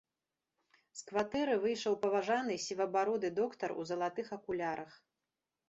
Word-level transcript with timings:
З 1.01 1.03
кватэры 1.11 1.57
выйшаў 1.65 1.99
паважаны 2.07 2.57
сівабароды 2.65 3.33
доктар 3.43 3.77
у 3.79 3.89
залатых 3.93 4.27
акулярах. 4.43 5.01